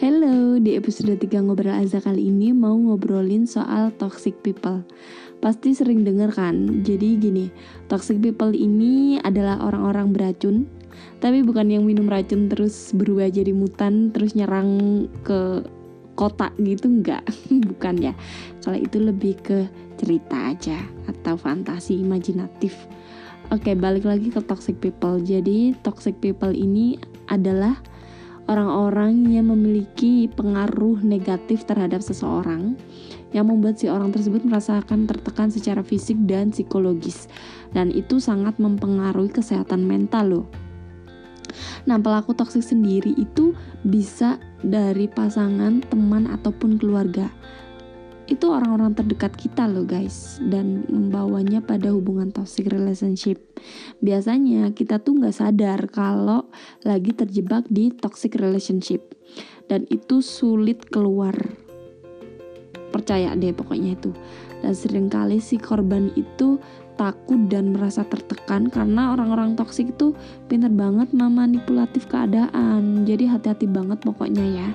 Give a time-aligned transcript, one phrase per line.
[0.00, 4.80] Hello, di episode 3 Ngobrol Aza kali ini mau ngobrolin soal toxic people.
[5.44, 6.80] Pasti sering denger kan?
[6.80, 7.52] Jadi gini,
[7.84, 10.64] toxic people ini adalah orang-orang beracun
[11.20, 15.68] Tapi bukan yang minum racun terus berubah jadi mutan Terus nyerang ke
[16.16, 17.20] kota gitu, enggak.
[17.68, 18.16] Bukan ya.
[18.64, 19.68] Kalau itu lebih ke
[20.00, 20.80] cerita aja
[21.12, 22.72] Atau fantasi imajinatif.
[23.52, 25.20] Oke, balik lagi ke toxic people.
[25.20, 26.96] Jadi toxic people ini
[27.28, 27.76] adalah
[28.50, 32.74] orang-orang yang memiliki pengaruh negatif terhadap seseorang
[33.30, 37.30] yang membuat si orang tersebut merasakan tertekan secara fisik dan psikologis
[37.70, 40.46] dan itu sangat mempengaruhi kesehatan mental loh.
[41.86, 43.54] Nah, pelaku toksik sendiri itu
[43.86, 47.30] bisa dari pasangan, teman ataupun keluarga
[48.30, 50.38] itu orang-orang terdekat kita loh guys.
[50.38, 53.42] Dan membawanya pada hubungan toxic relationship.
[53.98, 56.46] Biasanya kita tuh nggak sadar kalau
[56.86, 59.18] lagi terjebak di toxic relationship.
[59.66, 61.34] Dan itu sulit keluar.
[62.94, 64.14] Percaya deh pokoknya itu.
[64.62, 66.62] Dan sering kali si korban itu
[66.94, 70.12] takut dan merasa tertekan karena orang-orang toksik itu
[70.46, 73.02] pintar banget memanipulatif keadaan.
[73.08, 74.68] Jadi hati-hati banget pokoknya ya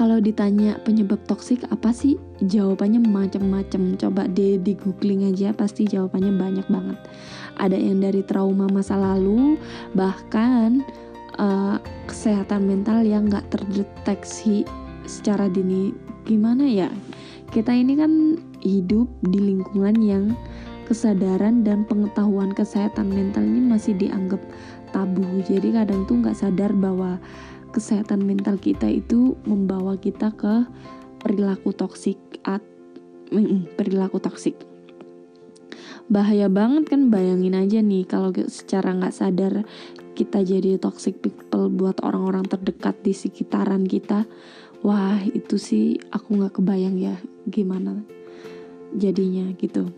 [0.00, 2.16] kalau ditanya penyebab toksik apa sih?
[2.40, 4.00] Jawabannya macam-macam.
[4.00, 6.96] Coba deh di googling aja pasti jawabannya banyak banget.
[7.60, 9.60] Ada yang dari trauma masa lalu,
[9.92, 10.80] bahkan
[11.36, 11.76] uh,
[12.08, 14.64] kesehatan mental yang nggak terdeteksi
[15.04, 15.92] secara dini.
[16.24, 16.88] Gimana ya?
[17.52, 20.32] Kita ini kan hidup di lingkungan yang
[20.88, 24.40] kesadaran dan pengetahuan kesehatan mental ini masih dianggap
[24.90, 25.24] tabu.
[25.46, 27.22] Jadi kadang tuh nggak sadar bahwa
[27.70, 30.66] kesehatan mental kita itu membawa kita ke
[31.22, 32.62] perilaku toksik at
[33.78, 34.58] perilaku toksik
[36.10, 39.62] bahaya banget kan bayangin aja nih kalau secara nggak sadar
[40.18, 44.26] kita jadi toxic people buat orang-orang terdekat di sekitaran kita
[44.82, 47.14] wah itu sih aku nggak kebayang ya
[47.46, 48.02] gimana
[48.98, 49.94] jadinya gitu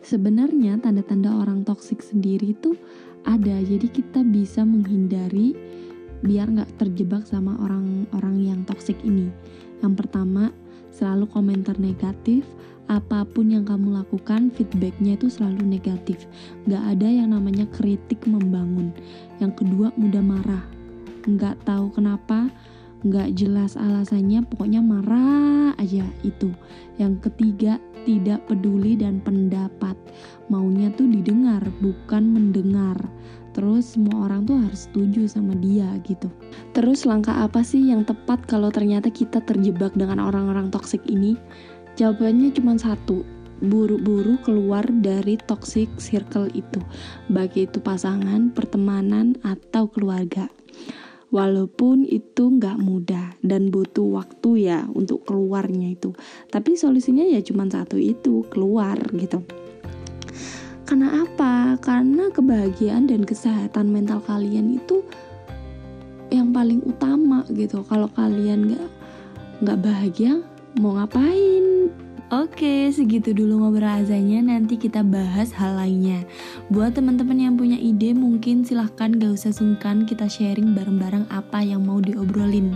[0.00, 2.80] sebenarnya tanda-tanda orang toksik sendiri itu
[3.24, 5.56] ada jadi kita bisa menghindari
[6.24, 9.28] biar nggak terjebak sama orang-orang yang toksik ini.
[9.84, 10.48] Yang pertama,
[10.88, 12.48] selalu komentar negatif.
[12.84, 16.28] Apa pun yang kamu lakukan, feedbacknya itu selalu negatif.
[16.68, 18.92] Nggak ada yang namanya kritik membangun.
[19.40, 20.64] Yang kedua, mudah marah.
[21.24, 22.52] Nggak tahu kenapa,
[23.04, 26.50] nggak jelas alasannya, pokoknya marah aja itu.
[26.96, 27.76] Yang ketiga,
[28.08, 29.96] tidak peduli dan pendapat.
[30.48, 32.96] Maunya tuh didengar, bukan mendengar
[33.54, 36.26] terus semua orang tuh harus setuju sama dia gitu.
[36.74, 41.38] Terus langkah apa sih yang tepat kalau ternyata kita terjebak dengan orang-orang toksik ini?
[41.94, 43.22] Jawabannya cuma satu,
[43.62, 46.82] buru-buru keluar dari toxic circle itu,
[47.30, 50.50] baik itu pasangan, pertemanan, atau keluarga.
[51.34, 56.14] Walaupun itu nggak mudah dan butuh waktu ya untuk keluarnya itu,
[56.46, 59.42] tapi solusinya ya cuma satu itu, keluar gitu.
[60.86, 61.74] Karena apa?
[61.82, 65.02] Karena kebahagiaan dan kesehatan mental kalian itu
[66.30, 67.82] yang paling utama gitu.
[67.82, 68.86] Kalau kalian nggak
[69.58, 70.38] nggak bahagia,
[70.78, 71.63] mau ngapain?
[72.34, 74.42] Oke, segitu dulu ngobrol azanya.
[74.42, 76.26] Nanti kita bahas hal lainnya.
[76.66, 81.86] Buat teman-teman yang punya ide, mungkin silahkan gak usah sungkan kita sharing bareng-bareng apa yang
[81.86, 82.74] mau diobrolin.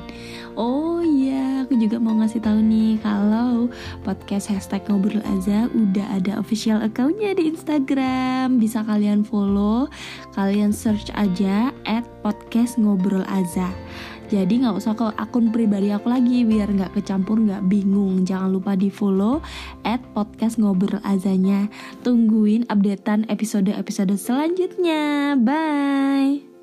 [0.54, 3.66] Oh iya, aku juga mau ngasih tahu nih kalau
[4.06, 8.62] podcast hashtag ngobrol aza udah ada official accountnya di Instagram.
[8.62, 9.90] Bisa kalian follow,
[10.38, 13.74] kalian search aja at podcast ngobrol aza
[14.28, 18.28] jadi nggak usah ke akun pribadi aku lagi biar nggak kecampur nggak bingung.
[18.28, 19.40] Jangan lupa di follow
[19.88, 21.72] at podcast ngobrol azanya.
[22.04, 25.32] Tungguin updatean episode-episode selanjutnya.
[25.40, 26.57] Bye